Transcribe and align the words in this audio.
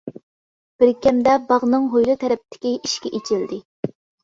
بىر 0.83 0.93
كەمدە 1.07 1.35
باغنىڭ 1.51 1.85
ھويلا 1.93 2.17
تەرەپتىكى 2.25 2.75
ئىشكى 2.81 3.15
ئېچىلدى. 3.21 3.63